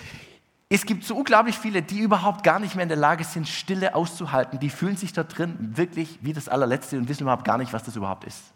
[0.70, 3.94] es gibt so unglaublich viele, die überhaupt gar nicht mehr in der Lage sind, Stille
[3.94, 4.58] auszuhalten.
[4.58, 7.84] Die fühlen sich da drin wirklich wie das allerletzte und wissen überhaupt gar nicht, was
[7.84, 8.54] das überhaupt ist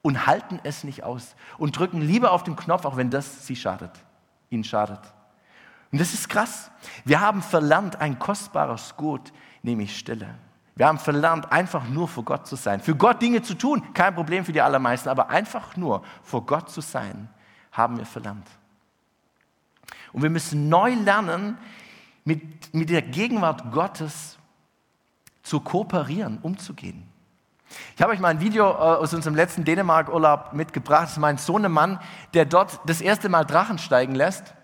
[0.00, 3.56] und halten es nicht aus und drücken lieber auf den Knopf, auch wenn das sie
[3.56, 3.92] schadet,
[4.48, 5.00] ihnen schadet.
[5.92, 6.70] Und das ist krass.
[7.04, 10.34] Wir haben verlernt ein kostbares Gut, nämlich Stille.
[10.78, 12.78] Wir haben verlernt, einfach nur vor Gott zu sein.
[12.78, 16.70] Für Gott Dinge zu tun, kein Problem für die allermeisten, aber einfach nur vor Gott
[16.70, 17.28] zu sein,
[17.72, 18.46] haben wir verlernt.
[20.12, 21.58] Und wir müssen neu lernen,
[22.24, 24.38] mit, mit der Gegenwart Gottes
[25.42, 27.08] zu kooperieren, umzugehen.
[27.96, 31.04] Ich habe euch mal ein Video äh, aus unserem letzten Dänemark-Urlaub mitgebracht.
[31.04, 31.98] Das ist mein Sohnemann,
[32.34, 34.54] der dort das erste Mal Drachen steigen lässt.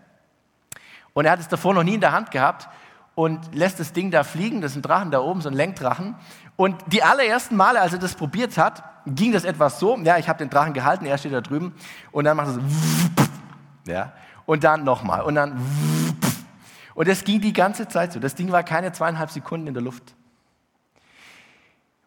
[1.12, 2.68] Und er hat es davor noch nie in der Hand gehabt
[3.14, 4.60] und lässt das Ding da fliegen.
[4.60, 6.16] Das ist ein Drachen da oben, so ein Lenkdrachen.
[6.56, 9.96] Und die allerersten Male, als er das probiert hat, ging das etwas so.
[9.98, 11.74] Ja, ich habe den Drachen gehalten, er steht da drüben.
[12.12, 12.60] Und dann macht er so.
[13.86, 14.14] Ja,
[14.46, 15.20] und dann nochmal.
[15.22, 15.60] Und dann.
[16.94, 18.20] Und das ging die ganze Zeit so.
[18.20, 20.14] Das Ding war keine zweieinhalb Sekunden in der Luft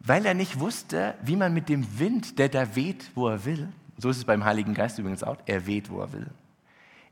[0.00, 3.68] weil er nicht wusste, wie man mit dem Wind, der da weht, wo er will,
[3.96, 6.26] so ist es beim Heiligen Geist übrigens auch, er weht, wo er will.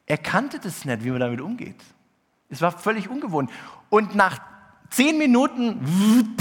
[0.06, 1.82] Er kannte das nicht, wie man damit umgeht.
[2.48, 3.50] Es war völlig ungewohnt.
[3.90, 4.40] Und nach
[4.90, 6.36] zehn Minuten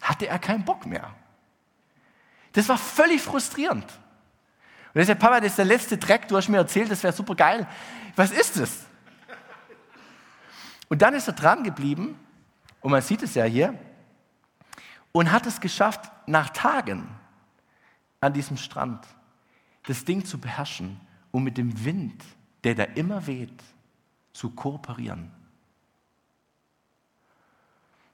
[0.00, 1.14] hatte er keinen Bock mehr.
[2.52, 3.86] Das war völlig frustrierend.
[4.92, 7.12] Und er sagt, Papa, das ist der letzte Dreck, du hast mir erzählt, das wäre
[7.12, 7.66] super geil.
[8.16, 8.86] Was ist das?
[10.88, 12.18] Und dann ist er dran geblieben
[12.80, 13.78] und man sieht es ja hier,
[15.12, 17.08] und hat es geschafft, nach Tagen
[18.20, 19.06] an diesem Strand
[19.86, 21.00] das Ding zu beherrschen
[21.30, 22.22] und mit dem Wind,
[22.64, 23.62] der da immer weht,
[24.32, 25.30] zu kooperieren.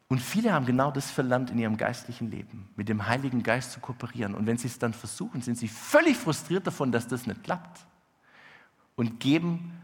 [0.08, 3.80] Und viele haben genau das verlernt in ihrem geistlichen Leben, mit dem Heiligen Geist zu
[3.80, 4.34] kooperieren.
[4.34, 7.86] Und wenn sie es dann versuchen, sind sie völlig frustriert davon, dass das nicht klappt.
[8.94, 9.78] und geben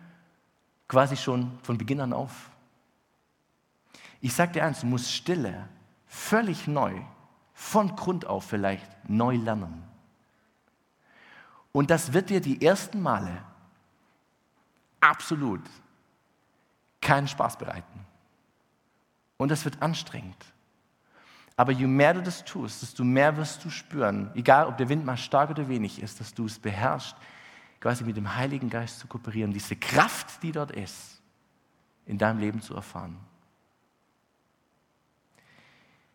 [0.88, 2.50] quasi schon von Beginn an auf.
[4.22, 5.68] Ich sage dir eins, du musst Stille
[6.06, 6.94] völlig neu,
[7.52, 9.82] von Grund auf vielleicht neu lernen.
[11.72, 13.42] Und das wird dir die ersten Male
[15.02, 15.62] absolut
[17.00, 18.06] keinen Spaß bereiten.
[19.36, 20.36] Und das wird anstrengend.
[21.56, 25.04] Aber je mehr du das tust, desto mehr wirst du spüren, egal ob der Wind
[25.04, 27.16] mal stark oder wenig ist, dass du es beherrschst,
[27.80, 31.20] quasi mit dem Heiligen Geist zu kooperieren, diese Kraft, die dort ist,
[32.06, 33.18] in deinem Leben zu erfahren.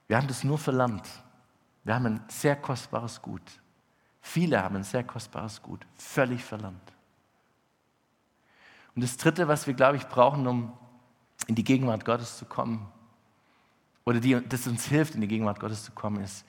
[0.08, 1.08] Wir haben das nur verlernt.
[1.84, 3.44] Wir haben ein sehr kostbares Gut.
[4.22, 6.97] Viele haben ein sehr kostbares Gut, völlig verlernt.
[8.98, 10.74] Und das Dritte, was wir, glaube ich, brauchen, um
[11.46, 12.88] in die Gegenwart Gottes zu kommen,
[14.06, 16.44] oder die, das uns hilft, in die Gegenwart Gottes zu kommen, ist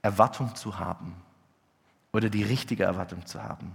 [0.00, 1.14] Erwartung zu haben
[2.14, 3.74] oder die richtige Erwartung zu haben.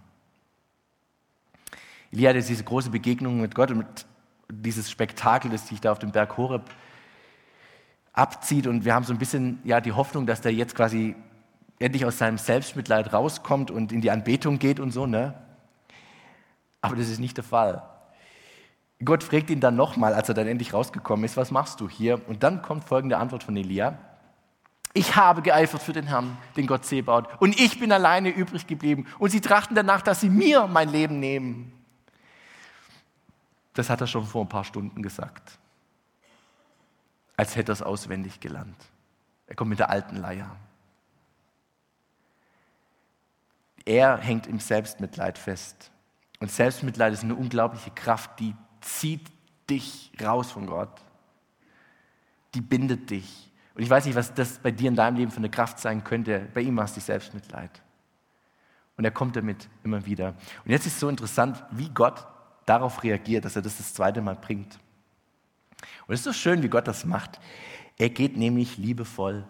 [2.12, 4.08] Elia hatte diese große Begegnung mit Gott und mit
[4.50, 6.68] dieses Spektakel, das sich da auf dem Berg Horeb
[8.14, 8.66] abzieht.
[8.66, 11.16] Und wir haben so ein bisschen ja, die Hoffnung, dass der jetzt quasi
[11.78, 15.06] endlich aus seinem Selbstmitleid rauskommt und in die Anbetung geht und so.
[15.06, 15.40] Ne?
[16.82, 17.84] Aber das ist nicht der Fall.
[19.04, 22.28] Gott fragt ihn dann nochmal, als er dann endlich rausgekommen ist, was machst du hier?
[22.28, 23.98] Und dann kommt folgende Antwort von Elia.
[24.94, 29.06] Ich habe geeifert für den Herrn, den Gott Sebaut, und ich bin alleine übrig geblieben.
[29.20, 31.72] Und sie trachten danach, dass sie mir mein Leben nehmen.
[33.74, 35.58] Das hat er schon vor ein paar Stunden gesagt.
[37.38, 38.76] Als hätte er es auswendig gelernt.
[39.48, 40.54] Er kommt mit der alten Leier.
[43.86, 45.92] Er hängt im Selbstmitleid fest.
[46.40, 49.28] Und Selbstmitleid ist eine unglaubliche Kraft, die zieht
[49.70, 51.02] dich raus von Gott.
[52.54, 53.50] Die bindet dich.
[53.76, 56.04] Und ich weiß nicht, was das bei dir in deinem Leben für eine Kraft sein
[56.04, 56.48] könnte.
[56.54, 57.82] Bei ihm war es die Selbstmitleid.
[58.98, 60.36] Und er kommt damit immer wieder.
[60.66, 62.26] Und jetzt ist es so interessant, wie Gott
[62.66, 64.80] darauf reagiert, dass er das das zweite Mal bringt.
[66.08, 67.40] Und es ist so schön, wie Gott das macht.
[67.98, 69.48] Er geht nämlich liebevoll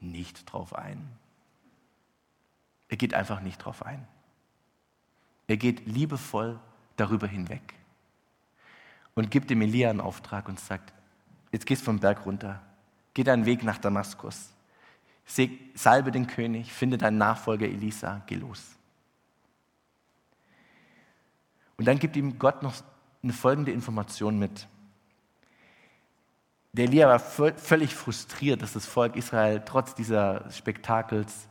[0.00, 1.06] nicht drauf ein.
[2.88, 4.06] Er geht einfach nicht drauf ein.
[5.48, 6.58] Er geht liebevoll
[6.96, 7.74] darüber hinweg
[9.16, 10.92] und gibt dem Elia einen Auftrag und sagt,
[11.50, 12.62] jetzt gehst vom Berg runter,
[13.14, 14.50] geh deinen Weg nach Damaskus,
[15.74, 18.76] salbe den König, finde deinen Nachfolger Elisa, geh los.
[21.78, 22.74] Und dann gibt ihm Gott noch
[23.22, 24.68] eine folgende Information mit.
[26.72, 31.48] Der Elia war völlig frustriert, dass das Volk Israel trotz dieser Spektakels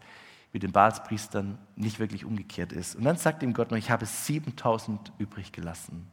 [0.54, 2.95] mit den Baalspriestern nicht wirklich umgekehrt ist.
[2.95, 6.12] Und dann sagt ihm Gott noch, ich habe 7000 übrig gelassen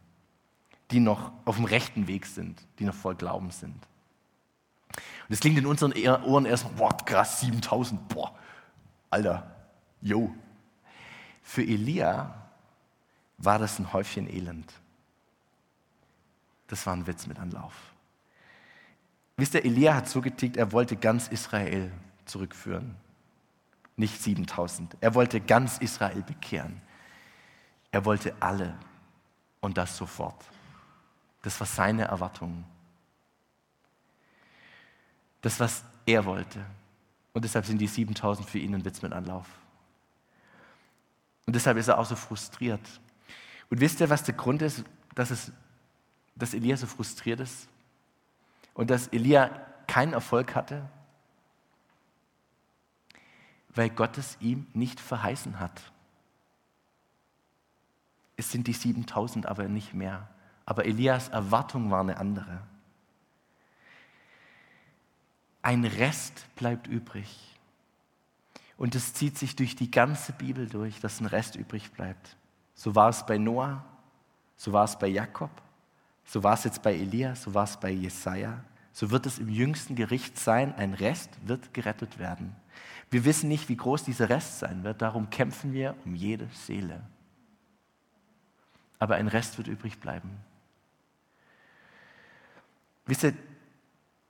[0.93, 3.73] die noch auf dem rechten Weg sind, die noch voll Glauben sind.
[4.95, 5.91] Und das klingt in unseren
[6.23, 8.37] Ohren erstmal, boah, krass, 7000, boah,
[9.09, 9.55] Alter,
[10.01, 10.31] yo.
[11.41, 12.47] Für Elia
[13.39, 14.71] war das ein Häufchen Elend.
[16.67, 17.73] Das war ein Witz mit Anlauf.
[19.35, 21.91] Wisst ihr, Elia hat so getickt, er wollte ganz Israel
[22.25, 22.95] zurückführen.
[23.95, 24.95] Nicht 7000.
[25.01, 26.81] Er wollte ganz Israel bekehren.
[27.91, 28.77] Er wollte alle
[29.59, 30.52] und das sofort.
[31.43, 32.63] Das war seine Erwartung.
[35.41, 36.65] Das, was er wollte.
[37.33, 39.47] Und deshalb sind die 7000 für ihn ein Witz mit Anlauf.
[41.45, 42.81] Und deshalb ist er auch so frustriert.
[43.69, 44.83] Und wisst ihr, was der Grund ist,
[45.15, 45.51] dass, es,
[46.35, 47.67] dass Elia so frustriert ist?
[48.73, 49.49] Und dass Elia
[49.85, 50.87] keinen Erfolg hatte?
[53.69, 55.91] Weil Gott es ihm nicht verheißen hat.
[58.37, 60.29] Es sind die 7000, aber nicht mehr.
[60.65, 62.61] Aber Elias Erwartung war eine andere.
[65.61, 67.57] Ein Rest bleibt übrig.
[68.77, 72.37] Und es zieht sich durch die ganze Bibel durch, dass ein Rest übrig bleibt.
[72.75, 73.85] So war es bei Noah,
[74.57, 75.51] so war es bei Jakob,
[76.25, 78.63] so war es jetzt bei Elias, so war es bei Jesaja.
[78.91, 80.73] So wird es im jüngsten Gericht sein.
[80.75, 82.55] Ein Rest wird gerettet werden.
[83.09, 85.01] Wir wissen nicht, wie groß dieser Rest sein wird.
[85.01, 87.01] Darum kämpfen wir um jede Seele.
[88.99, 90.29] Aber ein Rest wird übrig bleiben.
[93.05, 93.33] Wisst ihr,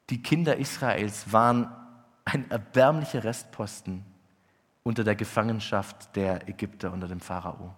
[0.09, 1.69] die Kinder Israels waren
[2.25, 4.05] ein erbärmlicher Restposten
[4.83, 7.73] unter der Gefangenschaft der Ägypter unter dem Pharao.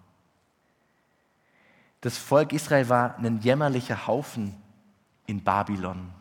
[2.00, 4.54] Das Volk Israel war ein jämmerlicher Haufen
[5.26, 6.12] in Babylon.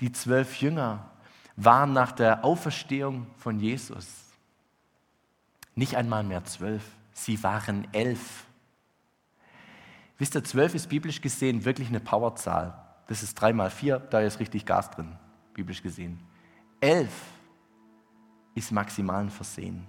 [0.00, 1.10] Die zwölf Jünger
[1.56, 4.30] waren nach der Auferstehung von Jesus
[5.74, 8.44] nicht einmal mehr zwölf, sie waren elf.
[10.18, 12.79] Wisst ihr, zwölf ist biblisch gesehen wirklich eine Powerzahl.
[13.10, 15.08] Das ist drei mal vier, da ist richtig Gas drin,
[15.52, 16.20] biblisch gesehen.
[16.80, 17.10] Elf
[18.54, 19.84] ist maximalen Versehen.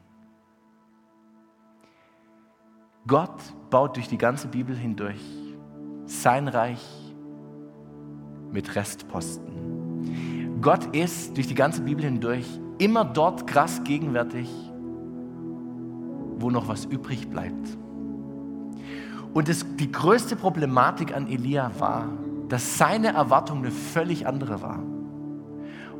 [3.05, 5.21] Gott baut durch die ganze Bibel hindurch
[6.05, 6.83] sein Reich
[8.51, 10.59] mit Restposten.
[10.59, 12.47] Gott ist durch die ganze Bibel hindurch
[12.79, 14.49] immer dort krass gegenwärtig,
[16.39, 17.77] wo noch was übrig bleibt.
[19.31, 22.09] Und das, die größte Problematik an Elia war,
[22.51, 24.79] dass seine Erwartung eine völlig andere war.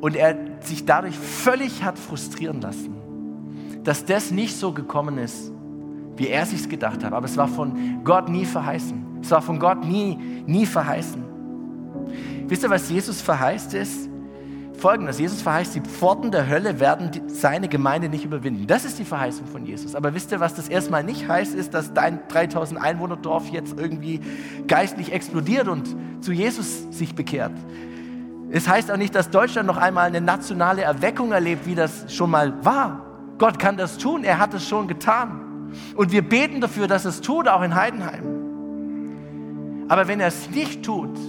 [0.02, 2.94] Und er sich dadurch völlig hat frustrieren lassen,
[3.86, 5.50] dass das nicht so gekommen ist,
[6.18, 7.14] wie er sich gedacht hat.
[7.14, 9.22] Aber es war von Gott nie verheißen.
[9.22, 11.24] Es war von Gott nie, nie verheißen.
[12.48, 14.10] Wisst ihr, was Jesus verheißt ist?
[14.82, 18.66] Folgendes, Jesus verheißt, die Pforten der Hölle werden die, seine Gemeinde nicht überwinden.
[18.66, 19.94] Das ist die Verheißung von Jesus.
[19.94, 23.80] Aber wisst ihr, was das erstmal nicht heißt, ist, dass dein 3000 Einwohner Dorf jetzt
[23.80, 24.22] irgendwie
[24.68, 27.52] geistlich explodiert und zu Jesus sich bekehrt.
[28.50, 32.32] Es heißt auch nicht, dass Deutschland noch einmal eine nationale Erweckung erlebt, wie das schon
[32.32, 33.06] mal war.
[33.38, 35.70] Gott kann das tun, er hat es schon getan.
[35.96, 39.86] Und wir beten dafür, dass es tut, auch in Heidenheim.
[39.88, 41.20] Aber wenn er es nicht tut,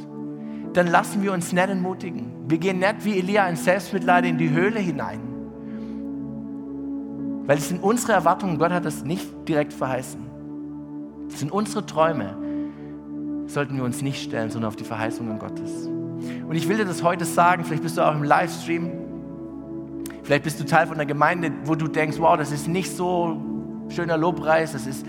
[0.75, 2.49] dann lassen wir uns nicht entmutigen.
[2.49, 5.21] Wir gehen nicht wie Elia in Selbstmitleid in die Höhle hinein.
[7.47, 10.21] Weil es sind unsere Erwartungen, Gott hat das nicht direkt verheißen.
[11.29, 12.37] Es sind unsere Träume,
[13.47, 15.87] sollten wir uns nicht stellen, sondern auf die Verheißungen Gottes.
[15.87, 18.91] Und ich will dir das heute sagen, vielleicht bist du auch im Livestream,
[20.23, 23.41] vielleicht bist du Teil von einer Gemeinde, wo du denkst, wow, das ist nicht so
[23.89, 25.05] schöner Lobpreis, das, ist,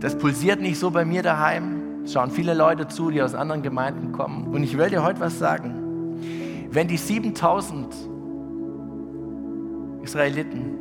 [0.00, 1.81] das pulsiert nicht so bei mir daheim.
[2.06, 4.48] Schauen viele Leute zu, die aus anderen Gemeinden kommen.
[4.48, 6.18] Und ich will dir heute was sagen.
[6.70, 7.94] Wenn die 7000
[10.02, 10.78] Israeliten,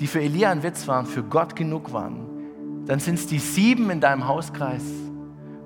[0.00, 3.90] die für Elia ein Witz waren, für Gott genug waren, dann sind es die sieben
[3.90, 4.84] in deinem Hauskreis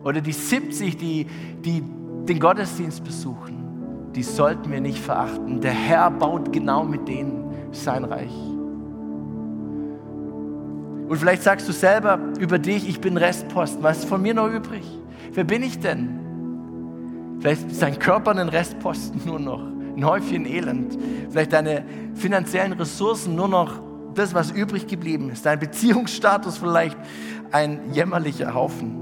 [0.04, 1.26] oder die 70, die,
[1.64, 1.82] die
[2.28, 4.12] den Gottesdienst besuchen.
[4.14, 5.60] Die sollten wir nicht verachten.
[5.60, 8.57] Der Herr baut genau mit denen sein Reich.
[11.08, 13.82] Und vielleicht sagst du selber über dich, ich bin Restposten.
[13.82, 14.84] Was ist von mir noch übrig?
[15.32, 16.18] Wer bin ich denn?
[17.40, 20.98] Vielleicht ist dein Körper ein Restposten nur noch, ein Häufchen Elend.
[21.30, 23.80] Vielleicht deine finanziellen Ressourcen nur noch
[24.14, 25.46] das, was übrig geblieben ist.
[25.46, 26.98] Dein Beziehungsstatus vielleicht
[27.52, 28.96] ein jämmerlicher Haufen.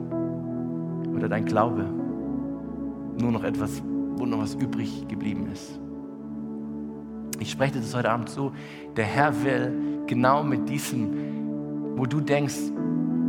[1.16, 1.86] Oder dein Glaube
[3.18, 3.82] nur noch etwas,
[4.16, 5.80] wo noch was übrig geblieben ist.
[7.40, 8.52] Ich spreche dir das heute Abend zu.
[8.96, 9.72] Der Herr will
[10.06, 11.35] genau mit diesem
[11.96, 12.56] wo du denkst,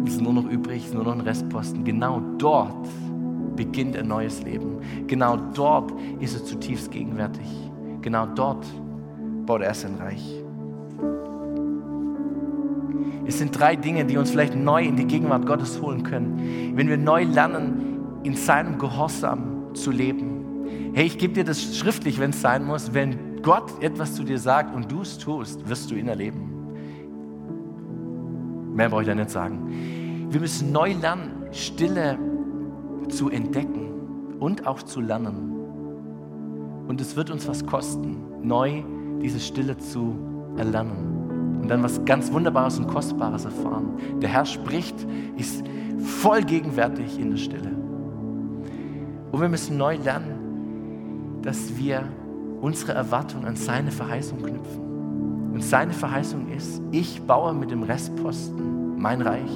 [0.05, 2.87] es ist nur noch übrig, es ist nur noch ein Restposten, genau dort
[3.55, 4.77] beginnt ein neues Leben.
[5.07, 7.47] Genau dort ist er zutiefst gegenwärtig.
[8.01, 8.65] Genau dort
[9.45, 10.43] baut er sein Reich.
[13.25, 16.73] Es sind drei Dinge, die uns vielleicht neu in die Gegenwart Gottes holen können.
[16.75, 20.93] Wenn wir neu lernen, in seinem Gehorsam zu leben.
[20.93, 22.93] Hey, ich gebe dir das schriftlich, wenn es sein muss.
[22.93, 26.56] Wenn Gott etwas zu dir sagt und du es tust, wirst du ihn erleben.
[28.77, 30.27] Mehr brauche ich da nicht sagen.
[30.29, 32.19] Wir müssen neu lernen, Stille
[33.09, 36.85] zu entdecken und auch zu lernen.
[36.87, 38.83] Und es wird uns was kosten, neu
[39.19, 40.15] diese Stille zu
[40.57, 41.59] erlernen.
[41.59, 43.93] Und dann was ganz Wunderbares und Kostbares erfahren.
[44.21, 45.65] Der Herr spricht, ist
[45.97, 47.71] voll gegenwärtig in der Stille.
[49.31, 52.03] Und wir müssen neu lernen, dass wir
[52.61, 54.86] unsere Erwartung an seine Verheißung knüpfen.
[55.57, 59.49] Und seine Verheißung ist, ich baue mit dem Restposten mein Reich.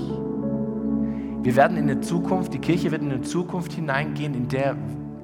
[1.43, 4.75] Wir werden in der Zukunft, die Kirche wird in eine Zukunft hineingehen, in der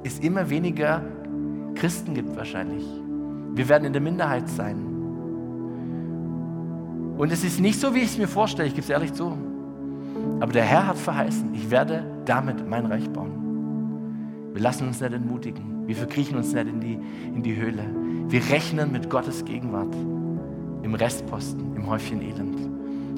[0.03, 1.01] es immer weniger
[1.73, 2.85] Christen gibt wahrscheinlich.
[3.55, 4.75] Wir werden in der Minderheit sein.
[7.17, 9.35] Und es ist nicht so, wie ich es mir vorstelle, ich gebe es ehrlich zu.
[10.39, 14.51] Aber der Herr hat verheißen, ich werde damit mein Reich bauen.
[14.53, 15.87] Wir lassen uns nicht entmutigen.
[15.87, 16.99] Wir verkriechen uns nicht in die,
[17.33, 17.83] in die Höhle.
[18.29, 19.95] Wir rechnen mit Gottes Gegenwart
[20.83, 22.59] im Restposten, im Häufchen Elend.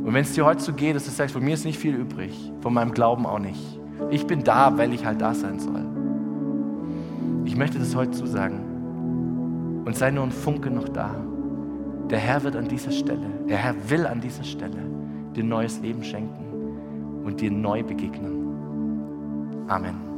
[0.04, 1.96] Und wenn es dir heute so geht, dass du sagst, von mir ist nicht viel
[1.96, 3.80] übrig, von meinem Glauben auch nicht.
[4.10, 5.86] Ich bin da, weil ich halt da sein soll.
[7.46, 9.84] Ich möchte das heute zusagen.
[9.86, 11.16] Und sei nur ein Funke noch da.
[12.10, 14.78] Der Herr wird an dieser Stelle, der Herr will an dieser Stelle
[15.36, 19.66] dir neues Leben schenken und dir neu begegnen.
[19.68, 20.09] Amen.